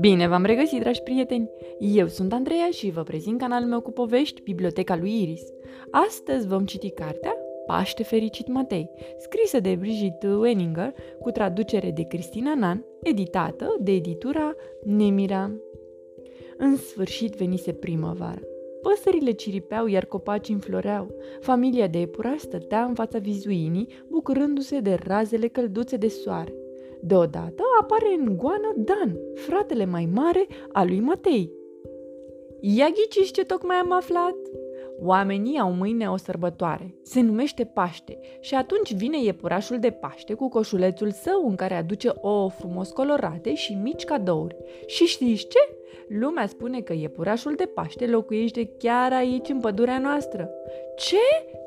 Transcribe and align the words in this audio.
Bine 0.00 0.28
v-am 0.28 0.44
regăsit, 0.44 0.80
dragi 0.80 1.02
prieteni! 1.02 1.50
Eu 1.78 2.06
sunt 2.06 2.32
Andreea 2.32 2.68
și 2.70 2.90
vă 2.90 3.02
prezint 3.02 3.38
canalul 3.38 3.68
meu 3.68 3.80
cu 3.80 3.90
povești, 3.90 4.42
Biblioteca 4.42 4.96
lui 4.96 5.22
Iris. 5.22 5.42
Astăzi 5.90 6.46
vom 6.46 6.64
citi 6.64 6.90
cartea 6.90 7.36
Paște 7.66 8.02
fericit 8.02 8.48
Matei, 8.48 8.90
scrisă 9.18 9.60
de 9.60 9.74
Brigitte 9.74 10.28
Wenninger, 10.28 10.94
cu 11.20 11.30
traducere 11.30 11.90
de 11.90 12.02
Cristina 12.02 12.54
Nan, 12.54 12.84
editată 13.02 13.76
de 13.80 13.92
editura 13.92 14.54
Nemira. 14.82 15.52
În 16.56 16.76
sfârșit 16.76 17.34
venise 17.34 17.72
primăvara. 17.72 18.40
Păsările 18.82 19.30
ciripeau, 19.30 19.86
iar 19.86 20.04
copacii 20.04 20.54
înfloreau. 20.54 21.14
Familia 21.40 21.86
de 21.86 21.98
iepurași 21.98 22.38
stătea 22.38 22.84
în 22.84 22.94
fața 22.94 23.18
vizuinii, 23.18 23.88
bucurându-se 24.08 24.80
de 24.80 24.98
razele 25.06 25.48
călduțe 25.48 25.96
de 25.96 26.08
soare. 26.08 26.54
Deodată 27.00 27.62
apare 27.80 28.16
în 28.18 28.36
goană 28.36 28.72
Dan, 28.76 29.16
fratele 29.34 29.84
mai 29.84 30.08
mare 30.14 30.46
al 30.72 30.86
lui 30.86 31.00
Matei. 31.00 31.52
Ia 32.60 32.88
ghiciți 32.88 33.32
ce 33.32 33.44
tocmai 33.44 33.76
am 33.76 33.92
aflat? 33.92 34.36
Oamenii 35.00 35.58
au 35.58 35.72
mâine 35.72 36.10
o 36.10 36.16
sărbătoare. 36.16 36.94
Se 37.02 37.20
numește 37.20 37.64
Paște 37.64 38.18
și 38.40 38.54
atunci 38.54 38.94
vine 38.94 39.22
iepurașul 39.22 39.78
de 39.78 39.90
Paște 39.90 40.34
cu 40.34 40.48
coșulețul 40.48 41.10
său 41.10 41.48
în 41.48 41.54
care 41.54 41.74
aduce 41.74 42.12
ouă 42.20 42.50
frumos 42.50 42.90
colorate 42.90 43.54
și 43.54 43.78
mici 43.82 44.04
cadouri. 44.04 44.56
Și 44.86 45.04
știți 45.04 45.46
ce? 45.46 45.77
Lumea 46.08 46.46
spune 46.46 46.80
că 46.80 46.92
iepurașul 46.92 47.54
de 47.54 47.64
Paște 47.64 48.06
locuiește 48.06 48.70
chiar 48.78 49.12
aici 49.12 49.48
în 49.48 49.60
pădurea 49.60 49.98
noastră. 49.98 50.50
Ce? 50.96 51.16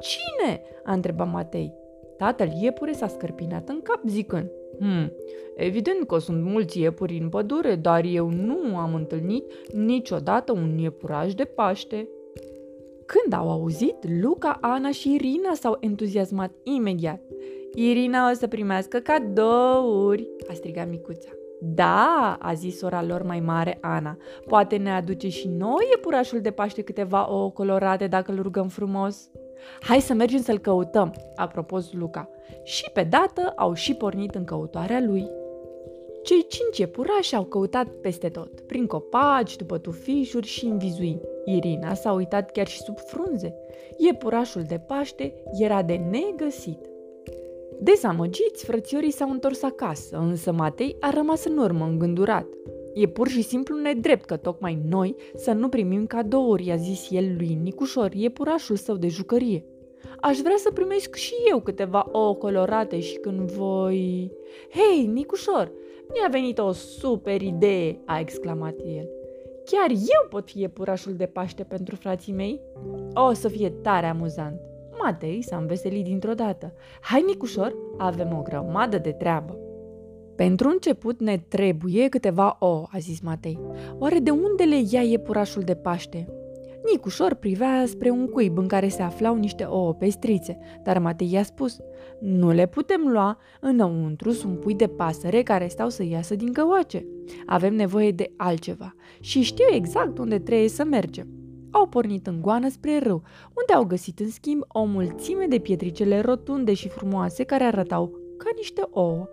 Cine? 0.00 0.62
a 0.84 0.92
întrebat 0.92 1.32
Matei. 1.32 1.74
Tatăl 2.16 2.48
iepure 2.60 2.92
s-a 2.92 3.08
scărpinat 3.08 3.68
în 3.68 3.80
cap 3.82 4.00
zicând, 4.06 4.50
Hmm, 4.78 5.12
evident 5.56 6.06
că 6.06 6.18
sunt 6.18 6.42
mulți 6.42 6.80
iepuri 6.80 7.18
în 7.22 7.28
pădure, 7.28 7.74
dar 7.74 8.04
eu 8.04 8.30
nu 8.30 8.76
am 8.76 8.94
întâlnit 8.94 9.52
niciodată 9.72 10.52
un 10.52 10.78
iepuraș 10.78 11.34
de 11.34 11.44
Paște. 11.44 12.08
Când 13.06 13.32
au 13.40 13.50
auzit, 13.50 13.96
Luca, 14.20 14.58
Ana 14.60 14.90
și 14.90 15.14
Irina 15.14 15.54
s-au 15.54 15.76
entuziasmat 15.80 16.52
imediat. 16.62 17.20
Irina 17.74 18.30
o 18.30 18.34
să 18.34 18.46
primească 18.46 18.98
cadouri, 18.98 20.28
a 20.48 20.52
strigat 20.52 20.88
micuța. 20.88 21.30
Da, 21.60 22.36
a 22.40 22.52
zis 22.52 22.78
sora 22.78 23.02
lor 23.02 23.22
mai 23.22 23.40
mare, 23.40 23.78
Ana. 23.80 24.16
Poate 24.46 24.76
ne 24.76 24.90
aduce 24.90 25.28
și 25.28 25.48
noi 25.48 25.86
iepurașul 25.90 26.40
de 26.40 26.50
Paște 26.50 26.82
câteva 26.82 27.30
ouă 27.30 27.50
colorate 27.50 28.06
dacă 28.06 28.32
îl 28.32 28.42
rugăm 28.42 28.68
frumos. 28.68 29.30
Hai 29.80 30.00
să 30.00 30.14
mergem 30.14 30.40
să-l 30.40 30.58
căutăm, 30.58 31.14
a 31.36 31.46
propus 31.46 31.92
Luca. 31.92 32.28
Și 32.62 32.90
pe 32.92 33.02
dată 33.02 33.52
au 33.56 33.74
și 33.74 33.94
pornit 33.94 34.34
în 34.34 34.44
căutoarea 34.44 35.00
lui. 35.00 35.30
Cei 36.22 36.46
cinci 36.48 36.78
iepurași 36.78 37.34
au 37.34 37.44
căutat 37.44 37.86
peste 37.88 38.28
tot, 38.28 38.60
prin 38.60 38.86
copaci, 38.86 39.56
după 39.56 39.78
tufișuri 39.78 40.46
și 40.46 40.64
în 40.64 40.78
vizui. 40.78 41.20
Irina 41.44 41.94
s-a 41.94 42.12
uitat 42.12 42.50
chiar 42.50 42.66
și 42.66 42.80
sub 42.80 42.98
frunze. 42.98 43.54
Iepurașul 43.96 44.62
de 44.62 44.78
Paște 44.78 45.34
era 45.58 45.82
de 45.82 45.94
negăsit. 45.94 46.78
Dezamăgiți, 47.80 48.64
frățiorii 48.64 49.10
s-au 49.10 49.30
întors 49.30 49.62
acasă, 49.62 50.16
însă 50.16 50.52
Matei 50.52 50.96
a 51.00 51.10
rămas 51.10 51.44
în 51.44 51.58
urmă, 51.58 51.84
îngândurat. 51.84 52.46
E 52.94 53.06
pur 53.06 53.28
și 53.28 53.42
simplu 53.42 53.76
nedrept 53.76 54.24
că 54.24 54.36
tocmai 54.36 54.78
noi 54.88 55.14
să 55.34 55.52
nu 55.52 55.68
primim 55.68 56.06
cadouri, 56.06 56.70
a 56.70 56.76
zis 56.76 57.10
el 57.10 57.34
lui 57.36 57.58
Nicușor, 57.62 58.12
iepurașul 58.12 58.76
său 58.76 58.96
de 58.96 59.08
jucărie. 59.08 59.64
Aș 60.20 60.38
vrea 60.38 60.56
să 60.58 60.70
primesc 60.70 61.14
și 61.14 61.34
eu 61.50 61.60
câteva 61.60 62.08
ouă 62.12 62.34
colorate 62.34 63.00
și 63.00 63.16
când 63.16 63.50
voi... 63.50 64.32
Hei, 64.70 65.06
Nicușor, 65.06 65.72
mi-a 66.12 66.28
venit 66.30 66.58
o 66.58 66.72
super 66.72 67.42
idee, 67.42 68.00
a 68.04 68.18
exclamat 68.18 68.74
el. 68.86 69.08
Chiar 69.64 69.90
eu 69.90 70.28
pot 70.30 70.48
fi 70.48 70.60
iepurașul 70.60 71.12
de 71.12 71.26
Paște 71.26 71.62
pentru 71.62 71.96
frații 71.96 72.32
mei? 72.32 72.60
O 73.14 73.32
să 73.32 73.48
fie 73.48 73.70
tare 73.70 74.06
amuzant. 74.06 74.60
Matei 75.02 75.42
s-a 75.42 75.56
înveselit 75.56 76.04
dintr-o 76.04 76.34
dată. 76.34 76.72
Hai, 77.00 77.24
Nicușor, 77.26 77.76
avem 77.98 78.36
o 78.38 78.42
grămadă 78.42 78.98
de 78.98 79.10
treabă. 79.10 79.58
Pentru 80.36 80.68
început 80.68 81.20
ne 81.20 81.38
trebuie 81.48 82.08
câteva 82.08 82.56
ouă, 82.60 82.86
a 82.90 82.98
zis 82.98 83.20
Matei. 83.20 83.60
Oare 83.98 84.18
de 84.18 84.30
unde 84.30 84.62
le 84.62 84.82
ia 84.90 85.02
iepurașul 85.02 85.62
de 85.62 85.74
Paște? 85.74 86.28
Nicușor 86.90 87.34
privea 87.34 87.84
spre 87.86 88.10
un 88.10 88.26
cuib 88.26 88.58
în 88.58 88.66
care 88.66 88.88
se 88.88 89.02
aflau 89.02 89.36
niște 89.36 89.64
ouă 89.64 89.94
pestrițe, 89.94 90.58
dar 90.82 90.98
Matei 90.98 91.32
i-a 91.32 91.42
spus, 91.42 91.78
nu 92.20 92.50
le 92.50 92.66
putem 92.66 93.00
lua, 93.06 93.38
înăuntru 93.60 94.30
sunt 94.30 94.60
pui 94.60 94.74
de 94.74 94.86
pasăre 94.86 95.42
care 95.42 95.66
stau 95.66 95.88
să 95.88 96.04
iasă 96.04 96.34
din 96.34 96.52
căoace. 96.52 97.06
Avem 97.46 97.74
nevoie 97.74 98.10
de 98.10 98.32
altceva 98.36 98.94
și 99.20 99.42
știu 99.42 99.64
exact 99.70 100.18
unde 100.18 100.38
trebuie 100.38 100.68
să 100.68 100.84
mergem. 100.84 101.35
Au 101.76 101.86
pornit 101.86 102.26
în 102.26 102.40
goană 102.40 102.68
spre 102.68 102.98
râu, 102.98 103.22
unde 103.56 103.72
au 103.74 103.84
găsit 103.84 104.20
în 104.20 104.30
schimb 104.30 104.62
o 104.68 104.84
mulțime 104.84 105.46
de 105.46 105.58
pietricele 105.58 106.20
rotunde 106.20 106.74
și 106.74 106.88
frumoase 106.88 107.44
care 107.44 107.64
arătau 107.64 108.10
ca 108.36 108.50
niște 108.56 108.82
ouă. 108.90 109.28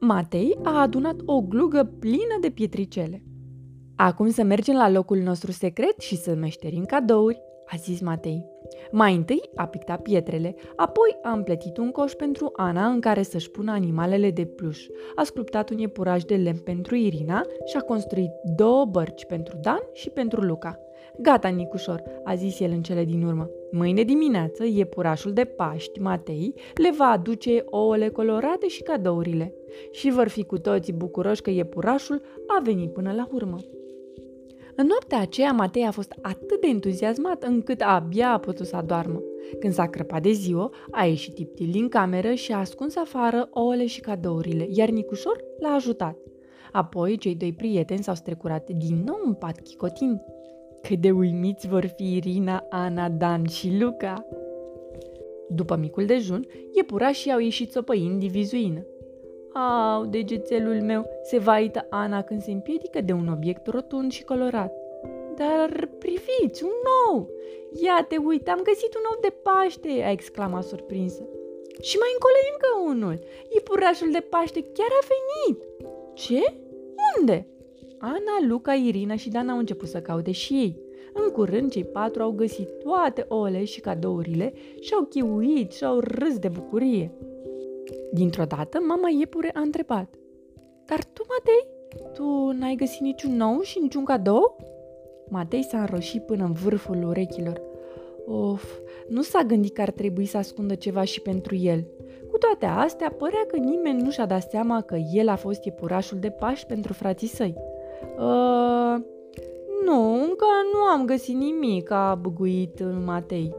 Matei 0.00 0.58
a 0.62 0.80
adunat 0.80 1.16
o 1.24 1.40
glugă 1.40 1.84
plină 1.98 2.36
de 2.40 2.50
pietricele. 2.50 3.22
Acum 3.96 4.30
să 4.30 4.42
mergem 4.42 4.74
la 4.74 4.90
locul 4.90 5.18
nostru 5.18 5.50
secret 5.50 6.00
și 6.00 6.16
să 6.16 6.34
meșterim 6.34 6.84
cadouri, 6.84 7.42
a 7.66 7.76
zis 7.76 8.00
Matei. 8.00 8.51
Mai 8.90 9.14
întâi 9.14 9.50
a 9.54 9.66
pictat 9.66 10.02
pietrele, 10.02 10.54
apoi 10.76 11.18
a 11.22 11.30
împletit 11.30 11.76
un 11.76 11.90
coș 11.90 12.12
pentru 12.12 12.52
Ana 12.56 12.86
în 12.86 13.00
care 13.00 13.22
să-și 13.22 13.50
pună 13.50 13.72
animalele 13.72 14.30
de 14.30 14.44
pluș, 14.44 14.86
a 15.14 15.22
sculptat 15.22 15.70
un 15.70 15.78
iepuraș 15.78 16.24
de 16.24 16.36
lemn 16.36 16.58
pentru 16.58 16.94
Irina 16.94 17.42
și 17.64 17.76
a 17.76 17.80
construit 17.80 18.30
două 18.56 18.84
bărci 18.84 19.24
pentru 19.24 19.58
Dan 19.62 19.82
și 19.92 20.10
pentru 20.10 20.40
Luca. 20.40 20.78
Gata, 21.18 21.48
Nicușor, 21.48 22.02
a 22.24 22.34
zis 22.34 22.60
el 22.60 22.70
în 22.70 22.82
cele 22.82 23.04
din 23.04 23.22
urmă. 23.22 23.50
Mâine 23.70 24.02
dimineață, 24.02 24.64
iepurașul 24.64 25.32
de 25.32 25.44
Paști, 25.44 26.00
Matei, 26.00 26.54
le 26.74 26.90
va 26.96 27.04
aduce 27.04 27.64
ouăle 27.64 28.08
colorate 28.08 28.68
și 28.68 28.82
cadourile. 28.82 29.54
Și 29.90 30.10
vor 30.10 30.28
fi 30.28 30.44
cu 30.44 30.58
toții 30.58 30.92
bucuroși 30.92 31.42
că 31.42 31.50
iepurașul 31.50 32.22
a 32.46 32.60
venit 32.62 32.92
până 32.92 33.12
la 33.12 33.28
urmă. 33.32 33.58
În 34.76 34.86
noaptea 34.86 35.18
aceea, 35.20 35.52
Matei 35.52 35.86
a 35.86 35.90
fost 35.90 36.14
atât 36.22 36.60
de 36.60 36.66
entuziasmat 36.66 37.42
încât 37.42 37.80
abia 37.80 38.32
a 38.32 38.38
putut 38.38 38.66
să 38.66 38.76
adormă. 38.76 39.22
Când 39.58 39.72
s-a 39.72 39.86
crăpat 39.86 40.22
de 40.22 40.32
ziua, 40.32 40.70
a 40.90 41.04
ieșit 41.04 41.34
tiptil 41.34 41.68
din 41.70 41.88
cameră 41.88 42.34
și 42.34 42.52
a 42.52 42.58
ascuns 42.58 42.96
afară 42.96 43.48
ouăle 43.50 43.86
și 43.86 44.00
cadourile, 44.00 44.66
iar 44.70 44.88
Nicușor 44.88 45.44
l-a 45.58 45.68
ajutat. 45.68 46.16
Apoi, 46.72 47.16
cei 47.16 47.34
doi 47.34 47.52
prieteni 47.52 48.02
s-au 48.02 48.14
strecurat 48.14 48.70
din 48.70 49.02
nou 49.06 49.20
în 49.24 49.34
pat 49.34 49.60
chicotind. 49.60 50.20
Cât 50.82 50.98
de 50.98 51.10
uimiți 51.10 51.68
vor 51.68 51.86
fi 51.86 52.14
Irina, 52.16 52.66
Ana, 52.68 53.08
Dan 53.08 53.46
și 53.46 53.76
Luca! 53.80 54.26
După 55.48 55.76
micul 55.76 56.04
dejun, 56.04 56.46
iepurașii 56.76 57.32
au 57.32 57.38
ieșit 57.38 57.72
sopăind 57.72 58.18
divizuină. 58.18 58.86
Au, 59.54 60.04
degețelul 60.04 60.80
meu, 60.80 61.06
se 61.22 61.38
vaită 61.38 61.86
Ana 61.90 62.22
când 62.22 62.42
se 62.42 62.50
împiedică 62.50 63.00
de 63.00 63.12
un 63.12 63.28
obiect 63.28 63.66
rotund 63.66 64.12
și 64.12 64.24
colorat. 64.24 64.72
Dar 65.36 65.88
priviți, 65.98 66.64
un 66.64 66.70
nou! 66.88 67.28
Ia 67.82 68.06
te 68.08 68.16
uite, 68.16 68.50
am 68.50 68.60
găsit 68.62 68.94
un 68.94 69.02
ou 69.10 69.20
de 69.20 69.34
Paște, 69.42 70.02
a 70.04 70.10
exclamat 70.10 70.64
surprinsă. 70.64 71.22
Și 71.80 71.96
mai 71.96 72.08
încolo 72.14 72.38
încă 72.52 72.90
unul. 72.90 73.26
Iepurașul 73.54 74.10
de 74.10 74.20
Paște 74.20 74.60
chiar 74.60 74.92
a 75.00 75.06
venit. 75.12 75.62
Ce? 76.14 76.54
Unde? 77.18 77.46
Ana, 77.98 78.46
Luca, 78.48 78.72
Irina 78.74 79.16
și 79.16 79.28
Dan 79.30 79.48
au 79.48 79.58
început 79.58 79.88
să 79.88 80.00
caute 80.00 80.30
și 80.30 80.54
ei. 80.54 80.80
În 81.12 81.30
curând, 81.30 81.70
cei 81.70 81.84
patru 81.84 82.22
au 82.22 82.30
găsit 82.30 82.68
toate 82.78 83.24
ouăle 83.28 83.64
și 83.64 83.80
cadourile 83.80 84.52
și 84.80 84.94
au 84.94 85.08
chiuit 85.10 85.72
și 85.72 85.84
au 85.84 85.98
râs 85.98 86.38
de 86.38 86.48
bucurie. 86.48 87.12
Dintr-o 88.12 88.44
dată, 88.44 88.78
mama 88.88 89.08
iepure 89.18 89.50
a 89.54 89.60
întrebat. 89.60 90.14
Dar 90.86 91.04
tu, 91.12 91.22
Matei, 91.28 91.66
tu 92.12 92.50
n-ai 92.58 92.74
găsit 92.74 93.00
niciun 93.00 93.36
nou 93.36 93.60
și 93.60 93.78
niciun 93.78 94.04
cadou? 94.04 94.56
Matei 95.28 95.62
s-a 95.62 95.80
înroșit 95.80 96.22
până 96.22 96.44
în 96.44 96.52
vârful 96.52 97.04
urechilor. 97.04 97.60
Of, 98.26 98.78
nu 99.08 99.22
s-a 99.22 99.42
gândit 99.42 99.74
că 99.74 99.80
ar 99.80 99.90
trebui 99.90 100.26
să 100.26 100.36
ascundă 100.36 100.74
ceva 100.74 101.04
și 101.04 101.20
pentru 101.20 101.54
el. 101.54 101.86
Cu 102.30 102.38
toate 102.38 102.66
astea, 102.66 103.14
părea 103.18 103.44
că 103.46 103.56
nimeni 103.56 104.02
nu 104.02 104.10
și-a 104.10 104.26
dat 104.26 104.50
seama 104.50 104.80
că 104.80 104.96
el 105.12 105.28
a 105.28 105.36
fost 105.36 105.64
iepurașul 105.64 106.18
de 106.18 106.30
pași 106.30 106.66
pentru 106.66 106.92
frații 106.92 107.28
săi. 107.28 107.54
Uh, 108.18 109.02
nu, 109.84 110.14
încă 110.14 110.46
nu 110.72 110.80
am 110.92 111.04
găsit 111.04 111.36
nimic, 111.36 111.90
a 111.90 112.18
băguit 112.20 112.82
Matei. 113.04 113.54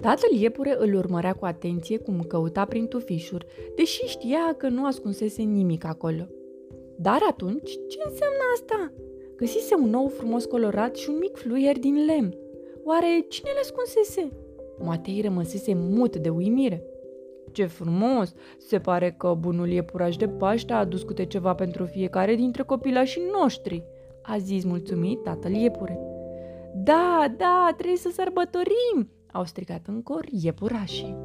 Tatăl 0.00 0.30
iepure 0.40 0.76
îl 0.78 0.94
urmărea 0.94 1.32
cu 1.32 1.44
atenție 1.44 1.98
cum 1.98 2.20
căuta 2.20 2.64
prin 2.64 2.86
tufișuri, 2.86 3.46
deși 3.76 4.04
știa 4.04 4.54
că 4.56 4.68
nu 4.68 4.84
ascunsese 4.84 5.42
nimic 5.42 5.84
acolo. 5.84 6.26
Dar 6.98 7.18
atunci, 7.28 7.70
ce 7.70 7.98
înseamnă 8.04 8.42
asta? 8.54 8.92
Găsise 9.36 9.74
un 9.74 9.90
nou 9.90 10.08
frumos 10.08 10.44
colorat 10.44 10.96
și 10.96 11.08
un 11.10 11.16
mic 11.20 11.36
fluier 11.36 11.78
din 11.78 12.04
lemn. 12.04 12.36
Oare 12.84 13.24
cine 13.28 13.50
le 13.50 13.60
ascunsese? 13.60 14.32
Matei 14.84 15.20
rămăsese 15.20 15.74
mut 15.74 16.16
de 16.16 16.28
uimire. 16.28 16.84
ce 17.52 17.66
frumos! 17.66 18.34
Se 18.58 18.78
pare 18.78 19.14
că 19.18 19.36
bunul 19.38 19.68
iepuraș 19.68 20.16
de 20.16 20.28
Paște 20.28 20.72
a 20.72 20.78
adus 20.78 21.02
câte 21.02 21.24
ceva 21.24 21.54
pentru 21.54 21.84
fiecare 21.84 22.34
dintre 22.34 22.62
copilașii 22.62 23.22
noștri, 23.40 23.84
a 24.22 24.38
zis 24.38 24.64
mulțumit 24.64 25.22
tatăl 25.22 25.52
iepure. 25.52 26.00
Da, 26.74 27.34
da, 27.36 27.74
trebuie 27.76 27.98
să 27.98 28.10
sărbătorim, 28.12 29.10
au 29.36 29.44
strigat 29.44 29.86
în 29.86 30.02
cor 30.02 30.24
iepurașii. 30.30 31.16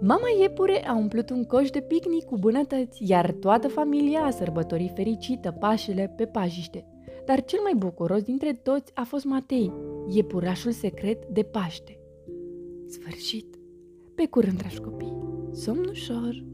Mama 0.00 0.26
iepure 0.40 0.86
a 0.86 0.96
umplut 0.96 1.30
un 1.30 1.44
coș 1.44 1.70
de 1.70 1.80
picnic 1.80 2.24
cu 2.24 2.38
bunătăți, 2.38 3.02
iar 3.10 3.32
toată 3.32 3.68
familia 3.68 4.20
a 4.20 4.30
sărbătorit 4.30 4.90
fericită 4.94 5.50
Pașele 5.50 6.14
pe 6.16 6.24
pajiște. 6.24 6.84
Dar 7.26 7.44
cel 7.44 7.60
mai 7.62 7.74
bucuros 7.76 8.22
dintre 8.22 8.52
toți 8.52 8.92
a 8.94 9.02
fost 9.02 9.24
Matei, 9.24 9.72
iepurașul 10.08 10.72
secret 10.72 11.26
de 11.26 11.42
Paște. 11.42 11.98
Sfârșit! 12.88 13.58
Pe 14.14 14.26
curând, 14.26 14.58
dragi 14.58 14.80
copii! 14.80 15.18
Somn 15.52 15.88
ușor! 15.88 16.49